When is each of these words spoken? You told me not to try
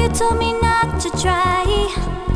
You 0.00 0.08
told 0.08 0.38
me 0.38 0.52
not 0.60 0.98
to 0.98 1.10
try 1.20 2.29